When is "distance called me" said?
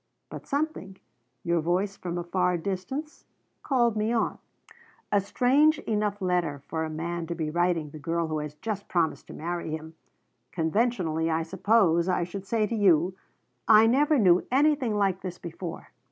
2.57-4.11